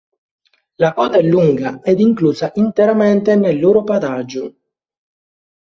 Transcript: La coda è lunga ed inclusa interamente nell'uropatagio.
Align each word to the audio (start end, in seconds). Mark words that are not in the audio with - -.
La 0.77 0.93
coda 0.93 1.19
è 1.19 1.21
lunga 1.21 1.79
ed 1.83 1.99
inclusa 1.99 2.49
interamente 2.55 3.35
nell'uropatagio. 3.35 4.55